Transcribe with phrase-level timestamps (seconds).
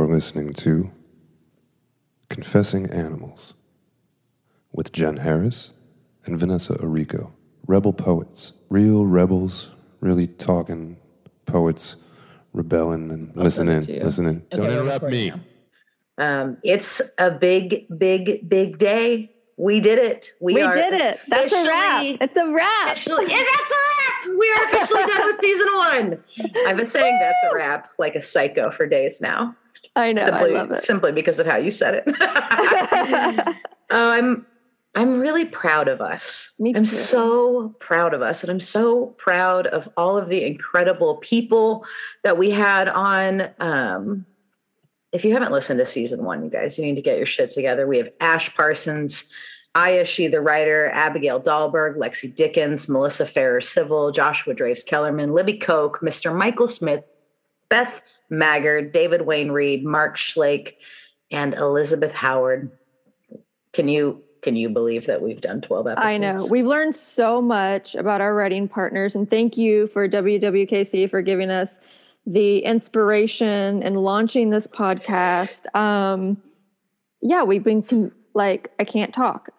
[0.00, 0.90] You're listening to
[2.30, 3.52] Confessing Animals
[4.72, 5.72] with Jen Harris
[6.24, 7.32] and Vanessa Aricco.
[7.66, 9.68] Rebel poets, real rebels,
[10.00, 10.96] really talking
[11.44, 11.96] poets,
[12.54, 14.04] rebelling and I'll send listening, to you.
[14.04, 14.42] listening.
[14.48, 15.34] Don't interrupt me.
[16.16, 19.30] Um, it's a big, big, big day.
[19.58, 20.32] We did it.
[20.40, 21.20] We, We are did it.
[21.28, 22.06] That's a wrap.
[22.22, 22.96] It's a wrap.
[23.06, 24.38] Yeah, that's a wrap.
[24.38, 26.24] We are officially done with season one.
[26.66, 29.54] I've been saying that's a wrap like a psycho for days now.
[29.96, 30.26] I know.
[30.26, 30.82] simply, I love it.
[30.82, 32.04] simply because of how you said it.
[32.20, 33.54] Oh,
[33.90, 34.46] I'm
[34.94, 36.50] I'm really proud of us.
[36.58, 36.90] Me I'm too.
[36.90, 41.84] so proud of us, and I'm so proud of all of the incredible people
[42.24, 43.50] that we had on.
[43.60, 44.26] Um,
[45.12, 47.50] if you haven't listened to season one, you guys, you need to get your shit
[47.50, 47.86] together.
[47.86, 49.24] We have Ash Parsons,
[49.74, 55.58] Aya She, the writer, Abigail Dahlberg, Lexi Dickens, Melissa Ferrer Civil, Joshua Draves Kellerman, Libby
[55.58, 56.36] Koch, Mr.
[56.36, 57.04] Michael Smith,
[57.68, 60.74] Beth Maggard, David Wayne Reed, Mark Schlake,
[61.30, 62.70] and Elizabeth Howard.
[63.72, 66.06] Can you can you believe that we've done 12 episodes?
[66.06, 66.46] I know.
[66.46, 71.50] We've learned so much about our writing partners, and thank you for WWKC for giving
[71.50, 71.78] us
[72.26, 75.74] the inspiration and launching this podcast.
[75.74, 76.40] Um,
[77.20, 79.50] yeah, we've been con- like, I can't talk.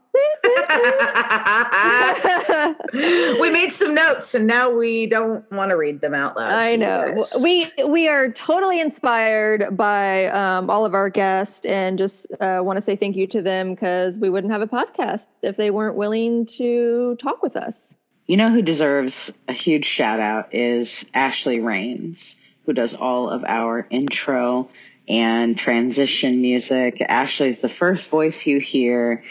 [3.39, 6.51] we made some notes and now we don't want to read them out loud.
[6.51, 7.15] I know.
[7.15, 7.33] guys.
[7.41, 12.77] We we are totally inspired by um, all of our guests, and just uh, want
[12.77, 15.95] to say thank you to them because we wouldn't have a podcast if they weren't
[15.95, 17.95] willing to talk with us.
[18.27, 23.43] You know who deserves a huge shout out is Ashley Raines, who does all of
[23.43, 24.69] our intro
[25.07, 27.01] and transition music.
[27.01, 29.23] Ashley's the first voice you hear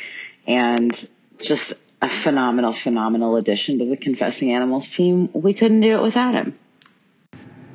[0.47, 1.09] and
[1.43, 5.29] just a phenomenal, phenomenal addition to the Confessing Animals team.
[5.33, 6.59] We couldn't do it without him.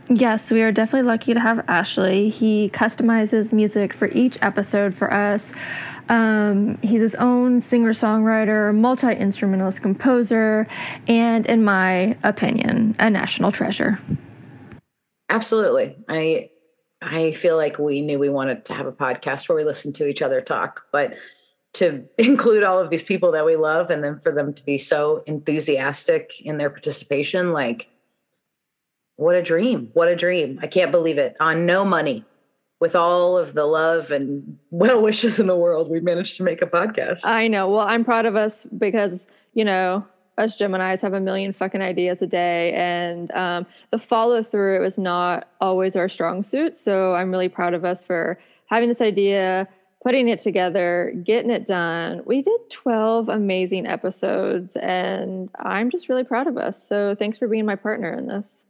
[0.08, 2.30] Yes, we are definitely lucky to have Ashley.
[2.30, 5.52] He customizes music for each episode for us.
[6.10, 10.68] Um, he's his own singer songwriter, multi instrumentalist composer,
[11.08, 14.00] and in my opinion, a national treasure.
[15.30, 15.96] Absolutely.
[16.08, 16.52] I
[17.02, 20.08] I feel like we knew we wanted to have a podcast where we listen to
[20.08, 21.16] each other talk, but
[21.76, 24.78] to include all of these people that we love and then for them to be
[24.78, 27.90] so enthusiastic in their participation, like
[29.18, 29.90] what a dream.
[29.94, 30.60] What a dream.
[30.62, 31.36] I can't believe it.
[31.40, 32.26] On no money.
[32.82, 36.62] With all of the love and well wishes in the world, we managed to make
[36.62, 37.22] a podcast.
[37.24, 37.70] I know.
[37.70, 40.06] Well, I'm proud of us because, you know,
[40.38, 44.98] us Geminis have a million fucking ideas a day, and um, the follow through is
[44.98, 46.76] not always our strong suit.
[46.76, 49.68] So I'm really proud of us for having this idea,
[50.06, 52.22] putting it together, getting it done.
[52.26, 56.88] We did 12 amazing episodes, and I'm just really proud of us.
[56.88, 58.65] So thanks for being my partner in this.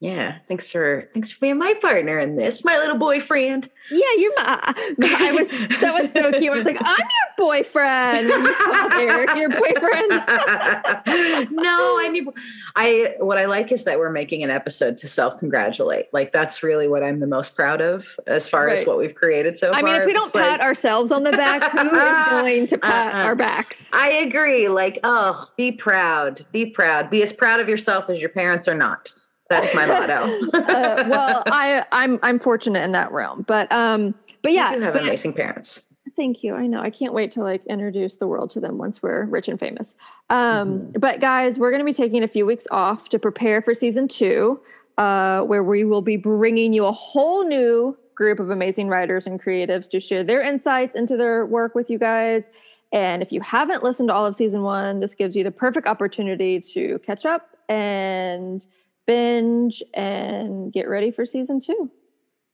[0.00, 0.38] Yeah.
[0.46, 3.68] Thanks for thanks for being my partner in this, my little boyfriend.
[3.90, 4.60] Yeah, you're my.
[5.02, 5.48] I was.
[5.80, 6.52] That was so cute.
[6.52, 8.30] I was like, I'm your boyfriend.
[8.30, 10.10] And you Eric your boyfriend.
[11.52, 12.28] no, I mean,
[12.76, 16.06] I what I like is that we're making an episode to self congratulate.
[16.12, 19.58] Like that's really what I'm the most proud of as far as what we've created
[19.58, 19.80] so I far.
[19.80, 22.40] I mean, if we don't It's like- pat ourselves on the back, who is uh-uh,
[22.42, 23.22] going to pat Uh-uh.
[23.24, 23.90] our backs?
[23.92, 24.68] I agree.
[24.68, 28.74] Like, oh, be proud, be proud, be as proud of yourself as your parents are
[28.76, 29.12] not.
[29.48, 30.48] That's my motto.
[30.54, 34.94] uh, well, I, I'm I'm fortunate in that realm, but um, but yeah, you have
[34.94, 35.82] but- amazing parents.
[36.16, 36.54] Thank you.
[36.54, 36.80] I know.
[36.80, 39.94] I can't wait to like introduce the world to them once we're rich and famous.
[40.30, 40.38] Um,
[40.80, 40.98] Mm-hmm.
[40.98, 44.08] But guys, we're going to be taking a few weeks off to prepare for season
[44.08, 44.60] two,
[44.96, 49.40] uh, where we will be bringing you a whole new group of amazing writers and
[49.40, 52.42] creatives to share their insights into their work with you guys.
[52.90, 55.86] And if you haven't listened to all of season one, this gives you the perfect
[55.86, 58.66] opportunity to catch up and
[59.08, 61.90] binge and get ready for season two.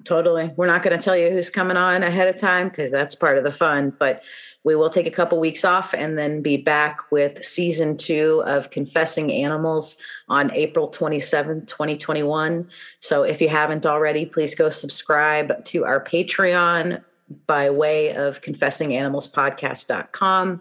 [0.04, 0.50] Totally.
[0.56, 3.38] We're not going to tell you who's coming on ahead of time because that's part
[3.38, 4.22] of the fun, but
[4.62, 8.70] we will take a couple weeks off and then be back with season two of
[8.70, 9.96] Confessing Animals
[10.28, 12.68] on April 27th, 2021.
[13.00, 17.02] So if you haven't already, please go subscribe to our Patreon
[17.46, 20.60] by way of confessinganimalspodcast.com.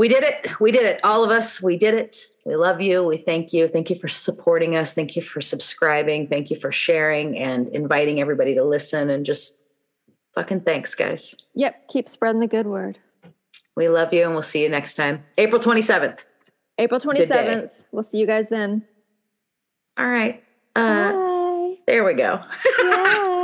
[0.00, 0.58] We did it.
[0.58, 0.98] We did it.
[1.04, 2.24] All of us, we did it.
[2.46, 3.04] We love you.
[3.04, 3.68] We thank you.
[3.68, 4.94] Thank you for supporting us.
[4.94, 6.26] Thank you for subscribing.
[6.26, 9.10] Thank you for sharing and inviting everybody to listen.
[9.10, 9.58] And just
[10.34, 11.34] fucking thanks, guys.
[11.54, 11.88] Yep.
[11.88, 12.96] Keep spreading the good word.
[13.76, 15.22] We love you and we'll see you next time.
[15.36, 16.24] April 27th.
[16.78, 17.68] April 27th.
[17.92, 18.86] We'll see you guys then.
[19.98, 20.42] All right.
[20.74, 21.74] Uh, Bye.
[21.86, 22.40] there we go.
[22.78, 23.39] Bye.